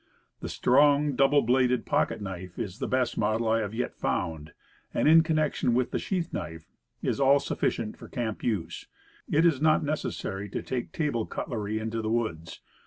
[0.39, 4.51] The strong double bladed pocket knife is the best model I have yet found,
[4.95, 6.65] and, in connection with the sheath knife,
[7.03, 8.87] is all sufficient for camp use.
[9.29, 12.61] It is not necessary to take table cutlery into the woods.